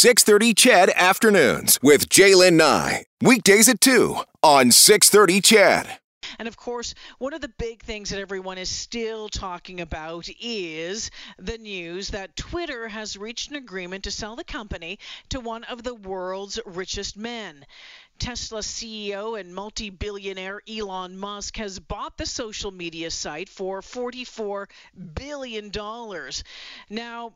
[0.00, 3.04] 630 CHED Afternoons with Jaylen Nye.
[3.20, 5.98] Weekdays at 2 on 630 CHED.
[6.38, 11.10] And of course, one of the big things that everyone is still talking about is
[11.38, 15.82] the news that Twitter has reached an agreement to sell the company to one of
[15.82, 17.66] the world's richest men.
[18.18, 24.64] Tesla CEO and multi billionaire Elon Musk has bought the social media site for $44
[25.14, 25.70] billion.
[26.88, 27.34] Now,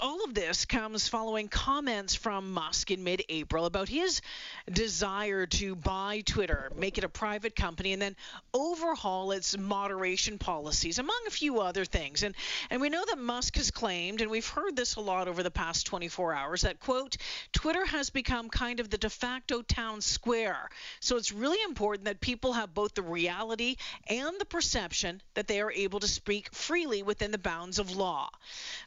[0.00, 4.22] all of this comes following comments from Musk in mid April about his
[4.70, 8.16] desire to buy Twitter, make it a private company, and then
[8.54, 12.22] overhaul its moderation policies, among a few other things.
[12.22, 12.34] And,
[12.70, 15.50] and we know that Musk has claimed, and we've heard this a lot over the
[15.50, 17.16] past 24 hours, that, quote,
[17.52, 20.70] Twitter has become kind of the de facto town square.
[21.00, 23.76] So it's really important that people have both the reality
[24.08, 28.30] and the perception that they are able to speak freely within the bounds of law.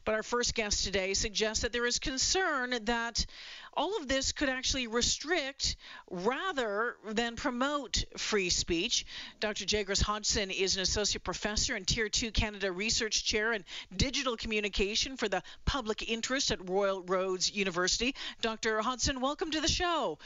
[0.04, 3.26] But our first guest today today suggests that there is concern that
[3.74, 5.76] all of this could actually restrict
[6.10, 9.04] rather than promote free speech.
[9.38, 9.66] Dr.
[9.66, 15.18] Jaigris Hodson is an associate professor and Tier 2 Canada Research Chair in Digital Communication
[15.18, 18.14] for the Public Interest at Royal Roads University.
[18.40, 18.80] Dr.
[18.80, 20.18] Hodson, welcome to the show.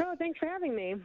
[0.00, 0.96] Oh, thanks for having me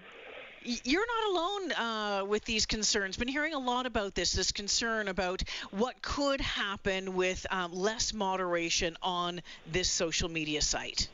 [0.64, 3.17] you're not alone uh, with these concerns.
[3.17, 8.14] Been hearing a lot about this, this concern about what could happen with um, less
[8.14, 11.08] moderation on this social media site.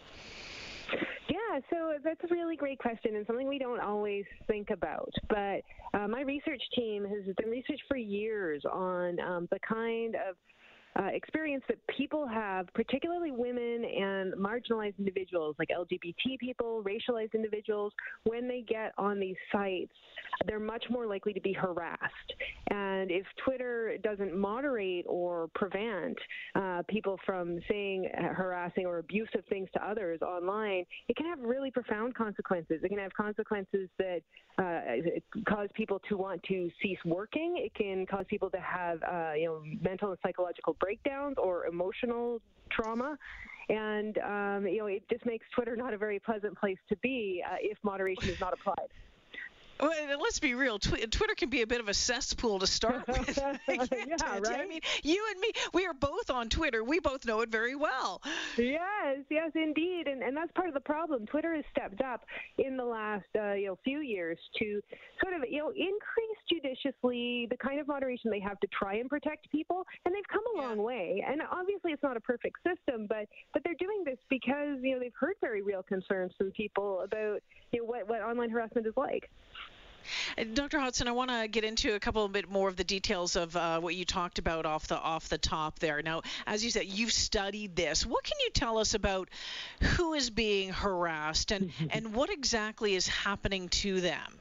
[1.30, 5.12] Yeah, so that's a really great question and something we don't always think about.
[5.30, 5.62] But
[5.94, 10.36] uh, my research team has done research for years on um, the kind of
[11.00, 17.94] uh, experience that people have, particularly women and marginalized individuals like LGBT people, racialized individuals,
[18.24, 19.92] when they get on these sites,
[20.46, 22.34] they're much more likely to be harassed.
[22.70, 26.18] And if Twitter doesn't moderate or prevent
[26.56, 31.72] uh, people from saying harassing or abusive things to others online, it can have really
[31.72, 32.82] profound consequences.
[32.84, 34.22] It can have consequences that
[34.58, 34.82] uh,
[35.48, 37.56] cause people to want to cease working.
[37.58, 42.42] It can cause people to have, uh, you know, mental and psychological breakdowns or emotional
[42.70, 43.18] trauma.
[43.70, 47.44] And, um, you know, it just makes Twitter not a very pleasant place to be
[47.46, 48.90] uh, if moderation is not applied.
[49.80, 50.80] Well, let's be real.
[50.80, 53.38] Tw- Twitter can be a bit of a cesspool to start with.
[53.38, 54.60] yeah, right.
[54.62, 56.84] I mean, you and me, we are both on Twitter.
[56.84, 58.22] We both know it very well.
[58.58, 61.26] Yes, yes, indeed, and and that's part of the problem.
[61.28, 62.26] Twitter has stepped up
[62.58, 64.82] in the last uh, you know few years to
[65.22, 69.10] sort of you know increase judiciously the kind of moderation they have to try and
[69.10, 71.24] protect people, and they've come a long way.
[71.28, 75.00] And obviously, it's not a perfect system, but but they're doing this because you know
[75.00, 78.94] they've heard very real concerns from people about you know what what online harassment is
[78.98, 79.30] like.
[80.54, 80.80] Dr.
[80.80, 83.80] Hodson, I want to get into a couple bit more of the details of uh,
[83.80, 86.02] what you talked about off the off the top there.
[86.02, 88.06] Now, as you said, you've studied this.
[88.06, 89.30] What can you tell us about
[89.82, 94.40] who is being harassed and and what exactly is happening to them?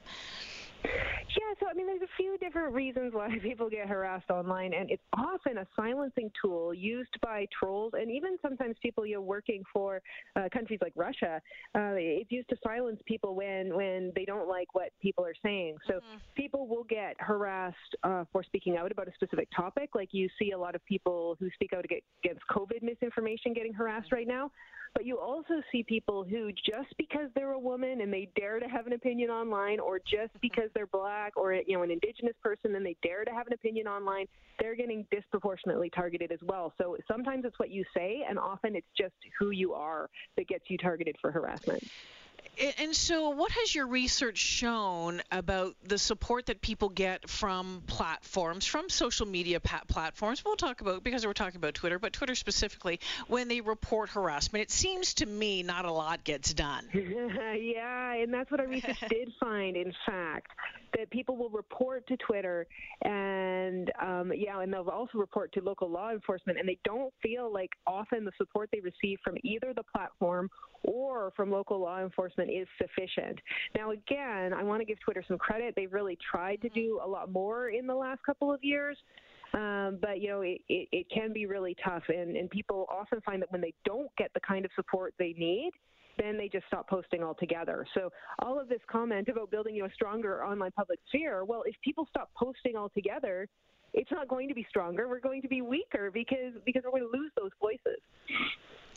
[1.31, 4.91] Yeah, so I mean, there's a few different reasons why people get harassed online, and
[4.91, 9.62] it's often a silencing tool used by trolls and even sometimes people you know working
[9.72, 10.00] for
[10.36, 11.41] uh, countries like Russia.
[11.75, 15.76] Uh, it's used to silence people when when they don't like what people are saying.
[15.86, 16.16] So mm-hmm.
[16.36, 19.91] people will get harassed uh, for speaking out about a specific topic.
[19.94, 24.06] Like you see a lot of people who speak out against COVID misinformation getting harassed
[24.06, 24.16] mm-hmm.
[24.16, 24.50] right now.
[24.94, 28.66] But you also see people who, just because they're a woman and they dare to
[28.66, 30.38] have an opinion online, or just mm-hmm.
[30.41, 33.52] because they're black or you know an indigenous person and they dare to have an
[33.52, 34.26] opinion online,
[34.58, 36.72] they're getting disproportionately targeted as well.
[36.78, 40.64] So sometimes it's what you say, and often it's just who you are that gets
[40.69, 41.82] you targeted for harassment.
[42.59, 48.65] And so, what has your research shown about the support that people get from platforms,
[48.65, 50.43] from social media platforms?
[50.43, 54.62] We'll talk about because we're talking about Twitter, but Twitter specifically, when they report harassment,
[54.62, 56.89] it seems to me not a lot gets done.
[56.95, 59.77] yeah, and that's what our research did find.
[59.77, 60.50] In fact,
[60.97, 62.66] that people will report to Twitter,
[63.03, 67.53] and um, yeah, and they'll also report to local law enforcement, and they don't feel
[67.53, 70.49] like often the support they receive from either the platform
[70.83, 73.39] or from local law enforcement is sufficient.
[73.77, 75.75] Now, again, I want to give Twitter some credit.
[75.77, 78.97] They've really tried to do a lot more in the last couple of years.
[79.54, 83.21] Um, but you know it, it, it, can be really tough and, and people often
[83.21, 85.71] find that when they don't get the kind of support they need
[86.19, 87.87] then they just stop posting altogether.
[87.95, 88.10] So
[88.41, 91.75] all of this comment about building you know, a stronger online public sphere, well, if
[91.83, 93.49] people stop posting altogether,
[93.95, 95.09] it's not going to be stronger.
[95.09, 98.01] We're going to be weaker because because we're going to lose those voices.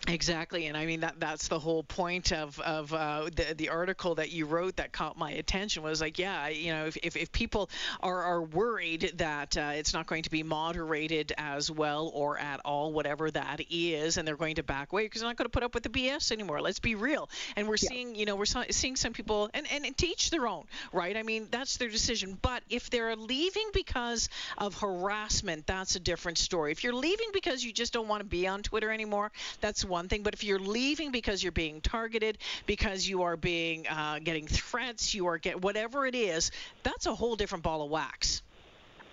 [0.10, 4.16] Exactly, and I mean that that's the whole point of of uh, the the article
[4.16, 7.32] that you wrote that caught my attention was like, yeah, you know, if if, if
[7.32, 7.70] people
[8.02, 12.60] are are worried that uh, it's not going to be moderated as well or at
[12.66, 15.52] all, whatever that is, and they're going to back away because they're not going to
[15.52, 16.60] put up with the BS anymore.
[16.60, 17.90] Let's be real, and we're yeah.
[17.90, 21.16] seeing, you know, we're seeing some people and and teach their own, right?
[21.16, 22.36] I mean, that's their decision.
[22.42, 26.72] But if they're leaving because of harassment, that's a different story.
[26.72, 30.08] If you're leaving because you just don't want to be on Twitter anymore, that's one
[30.08, 30.24] thing.
[30.24, 35.14] But if you're leaving because you're being targeted, because you are being uh, getting threats,
[35.14, 36.52] you are get whatever it is,
[36.84, 38.42] that's a whole different ball of wax.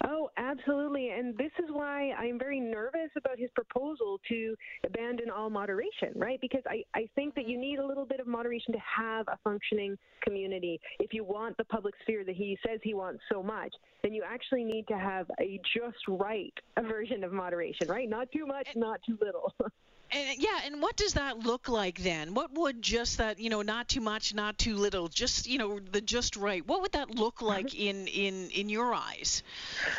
[0.04, 1.10] Oh, absolutely.
[1.10, 4.54] And this is why I'm very nervous about his proposal to
[4.84, 6.40] abandon all moderation, right?
[6.40, 9.38] Because I, I think that you need a little bit of moderation to have a
[9.42, 10.78] functioning community.
[11.00, 13.74] If you want the public sphere that he says he wants so much,
[14.04, 18.08] then you actually need to have a just right version of moderation, right?
[18.08, 19.52] Not too much, not too little.
[20.10, 22.34] And yeah, and what does that look like then?
[22.34, 25.80] What would just that, you know, not too much, not too little, just, you know,
[25.80, 26.66] the just right.
[26.66, 29.42] What would that look like in in in your eyes?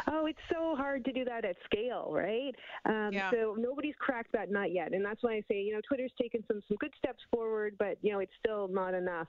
[0.07, 2.56] Oh, it's so hard to do that at scale, right?
[2.86, 3.31] Um, yeah.
[3.31, 6.44] So nobody's cracked that nut yet, and that's why I say, you know, Twitter's taken
[6.48, 9.27] some some good steps forward, but you know, it's still not enough.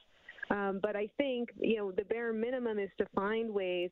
[0.50, 3.90] Um, but I think, you know, the bare minimum is to find ways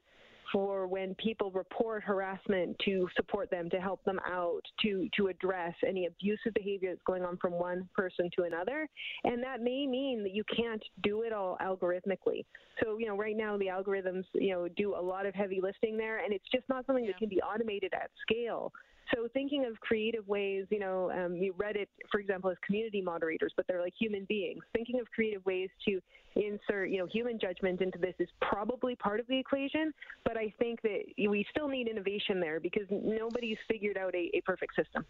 [0.53, 5.75] for when people report harassment to support them, to help them out, to, to address
[5.87, 8.89] any abusive behavior that's going on from one person to another.
[9.25, 12.45] And that may mean that you can't do it all algorithmically.
[12.83, 15.97] So, you know, right now the algorithms, you know, do a lot of heavy lifting
[15.97, 17.13] there, and it's just not something yeah.
[17.13, 18.73] that can be automated at scale.
[19.15, 23.53] So thinking of creative ways, you know, um, you Reddit, for example, as community moderators,
[23.57, 24.63] but they're like human beings.
[24.73, 26.01] Thinking of creative ways to
[26.35, 29.93] insert, you know, human judgment into this is probably part of the equation.
[30.25, 34.41] But I think that we still need innovation there because nobody's figured out a, a
[34.45, 35.05] perfect system.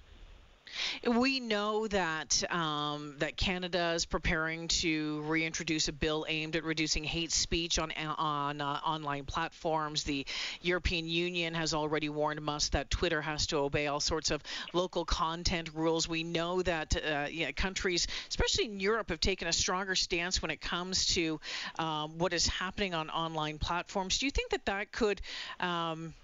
[1.06, 7.04] We know that um, that Canada is preparing to reintroduce a bill aimed at reducing
[7.04, 10.04] hate speech on on uh, online platforms.
[10.04, 10.26] The
[10.62, 14.42] European Union has already warned Musk that Twitter has to obey all sorts of
[14.72, 16.08] local content rules.
[16.08, 20.50] We know that uh, yeah, countries, especially in Europe, have taken a stronger stance when
[20.50, 21.40] it comes to
[21.78, 24.18] um, what is happening on online platforms.
[24.18, 25.20] Do you think that that could
[25.60, 26.14] um,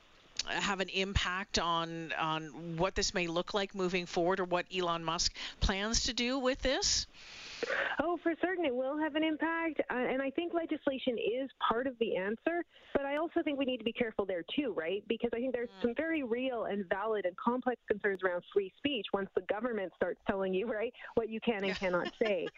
[0.48, 5.04] have an impact on on what this may look like moving forward, or what Elon
[5.04, 7.06] Musk plans to do with this?
[8.00, 9.80] Oh, for certain, it will have an impact.
[9.90, 12.64] Uh, and I think legislation is part of the answer.
[12.92, 15.02] But I also think we need to be careful there, too, right?
[15.08, 19.06] Because I think there's some very real and valid and complex concerns around free speech
[19.12, 21.74] once the government starts telling you, right, what you can and yeah.
[21.74, 22.48] cannot say.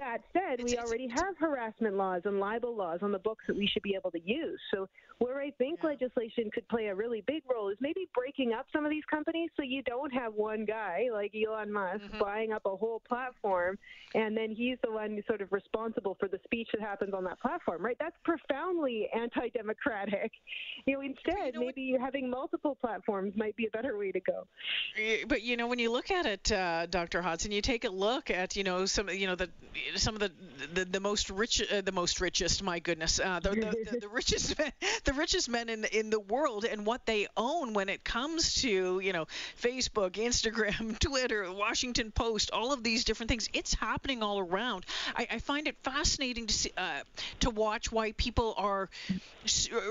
[0.00, 3.66] That said, we already have harassment laws and libel laws on the books that we
[3.66, 4.60] should be able to use.
[4.72, 4.88] So,
[5.18, 5.90] where I think yeah.
[5.90, 9.48] legislation could play a really big role is maybe breaking up some of these companies
[9.56, 12.18] so you don't have one guy like Elon Musk mm-hmm.
[12.18, 13.78] buying up a whole platform
[14.14, 17.40] and then he's the one sort of responsible for the speech that happens on that
[17.40, 17.96] platform, right?
[17.98, 20.32] That's profoundly anti democratic.
[20.86, 22.00] You know, instead, you know maybe what?
[22.00, 24.46] having multiple platforms might be a better way to go.
[25.26, 27.22] But, you know, when you look at it, uh, Dr.
[27.22, 29.50] Hodson, you take a look at, you know, some, you know, the
[29.96, 30.30] some of the
[30.72, 34.58] the, the most rich, uh, the most richest, my goodness, uh, the, the, the, richest,
[34.58, 34.72] men,
[35.04, 39.00] the richest men in in the world, and what they own when it comes to
[39.00, 39.26] you know
[39.60, 43.48] Facebook, Instagram, Twitter, Washington Post, all of these different things.
[43.52, 44.86] It's happening all around.
[45.14, 47.00] I, I find it fascinating to see uh,
[47.40, 48.88] to watch why people are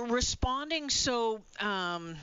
[0.08, 1.42] responding so.
[1.60, 2.16] Um,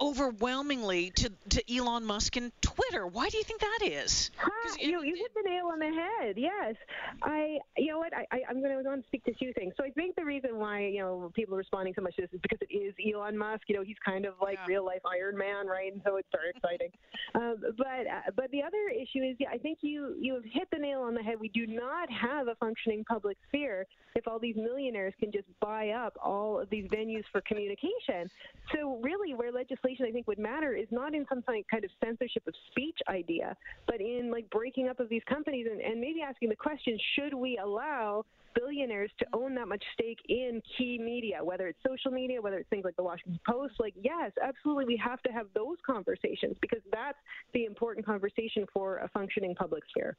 [0.00, 3.06] overwhelmingly to, to Elon Musk and Twitter.
[3.06, 4.30] Why do you think that is?
[4.36, 6.36] Huh, you, you hit the nail on the head.
[6.36, 6.74] Yes,
[7.22, 7.58] I.
[7.76, 8.12] You know what?
[8.14, 9.74] I, I am going to go to speak to two things.
[9.76, 12.32] So I think the reason why you know people are responding so much to this
[12.32, 13.62] is because it is Elon Musk.
[13.68, 14.66] You know, he's kind of like yeah.
[14.66, 15.92] real life Iron Man, right?
[15.92, 16.90] And so it's very exciting.
[17.34, 20.68] um, but uh, but the other issue is, yeah, I think you you have hit
[20.72, 21.36] the nail on the head.
[21.40, 25.90] We do not have a functioning public sphere if all these millionaires can just buy
[25.90, 28.30] up all of these venues for communication.
[28.74, 31.90] So really really where legislation I think would matter is not in some kind of
[32.04, 33.56] censorship of speech idea,
[33.86, 37.34] but in like breaking up of these companies and, and maybe asking the question, should
[37.34, 42.40] we allow billionaires to own that much stake in key media, whether it's social media,
[42.40, 43.74] whether it's things like the Washington Post.
[43.78, 47.18] Like, yes, absolutely, we have to have those conversations because that's
[47.54, 50.16] the important conversation for a functioning public sphere.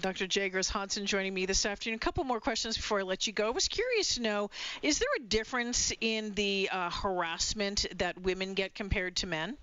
[0.00, 0.26] Dr.
[0.26, 1.96] Jaigris Hodson joining me this afternoon.
[1.96, 3.48] A couple more questions before I let you go.
[3.48, 8.54] I was curious to know is there a difference in the uh, harassment that women
[8.54, 9.58] get compared to men?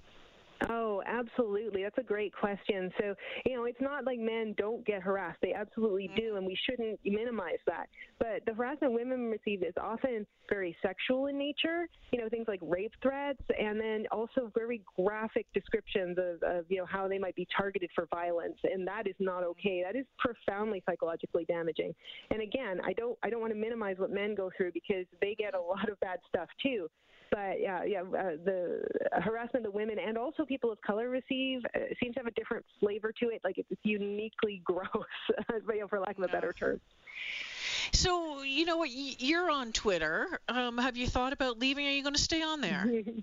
[0.67, 1.83] Oh, absolutely.
[1.83, 2.91] That's a great question.
[2.99, 5.39] So, you know, it's not like men don't get harassed.
[5.41, 6.37] They absolutely do, mm-hmm.
[6.37, 7.87] and we shouldn't minimize that.
[8.19, 12.59] But the harassment women receive is often very sexual in nature, you know, things like
[12.61, 17.35] rape threats, and then also very graphic descriptions of, of you know, how they might
[17.35, 18.57] be targeted for violence.
[18.63, 19.51] And that is not mm-hmm.
[19.51, 19.83] okay.
[19.85, 21.95] That is profoundly psychologically damaging.
[22.31, 25.35] And again, I don't, I don't want to minimize what men go through because they
[25.35, 26.89] get a lot of bad stuff too
[27.31, 28.81] but yeah, yeah, uh, the
[29.21, 32.65] harassment of women and also people of color receive uh, seems to have a different
[32.79, 33.41] flavor to it.
[33.43, 34.87] Like it's uniquely gross,
[35.89, 36.79] for lack of a better term.
[37.91, 38.89] So you know what?
[38.91, 40.39] You're on Twitter.
[40.47, 41.87] Um, have you thought about leaving?
[41.87, 42.85] Are you going to stay on there?
[42.87, 43.13] you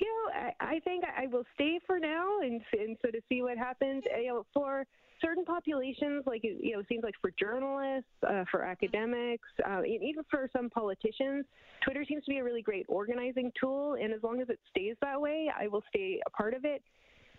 [0.00, 3.56] know, I, I think I will stay for now and, and sort of see what
[3.56, 4.04] happens.
[4.16, 4.86] You know, for
[5.24, 10.22] certain populations, like you know, it seems like for journalists, uh, for academics, uh, even
[10.30, 11.44] for some politicians,
[11.82, 13.94] Twitter seems to be a really great organizing tool.
[13.94, 16.82] And as long as it stays that way, I will stay a part of it.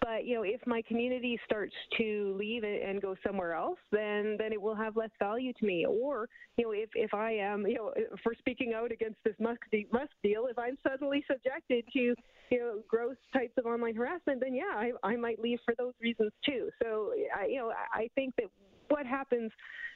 [0.02, 4.54] But you know, if my community starts to leave and go somewhere else, then then
[4.54, 5.86] it will have less value to me.
[5.86, 9.62] Or you know, if if I am you know for speaking out against this Musk,
[9.92, 14.54] Musk deal, if I'm suddenly subjected to you know gross types of online harassment, then
[14.54, 16.70] yeah, I, I might leave for those reasons too.
[16.82, 18.46] So I, you know, I think that
[18.90, 19.52] what happens,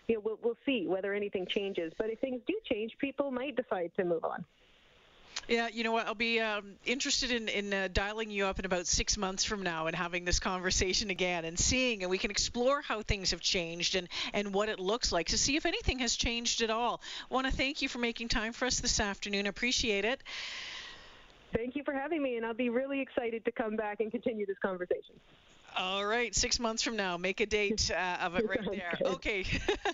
[0.08, 1.92] you know, we'll, we'll see whether anything changes.
[1.98, 4.44] But if things do change, people might decide to move on.
[5.48, 6.06] Yeah, you know what?
[6.06, 9.64] I'll be um, interested in, in uh, dialing you up in about six months from
[9.64, 13.42] now and having this conversation again and seeing, and we can explore how things have
[13.42, 17.02] changed and, and what it looks like to see if anything has changed at all.
[17.30, 19.48] Want to thank you for making time for us this afternoon.
[19.48, 20.22] Appreciate it.
[21.56, 24.46] Thank you for having me, and I'll be really excited to come back and continue
[24.46, 25.16] this conversation.
[25.78, 28.98] All right, six months from now, make a date uh, of it right there.
[29.06, 29.46] Okay.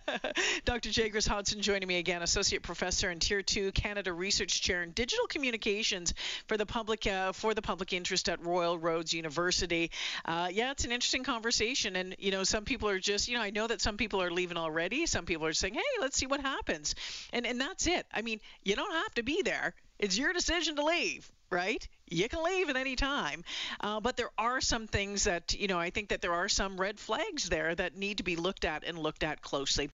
[0.65, 0.89] Dr.
[0.89, 5.25] Jaigris Hodson joining me again, Associate Professor and Tier 2 Canada Research Chair in Digital
[5.27, 6.13] Communications
[6.47, 9.91] for the public uh, for the public interest at Royal Roads University.
[10.25, 13.41] Uh, yeah, it's an interesting conversation, and you know, some people are just, you know,
[13.41, 15.05] I know that some people are leaving already.
[15.05, 16.95] Some people are saying, hey, let's see what happens,
[17.33, 18.05] and and that's it.
[18.13, 19.73] I mean, you don't have to be there.
[19.99, 21.87] It's your decision to leave right?
[22.07, 23.43] You can leave at any time.
[23.79, 26.79] Uh, but there are some things that, you know, I think that there are some
[26.79, 29.89] red flags there that need to be looked at and looked at closely.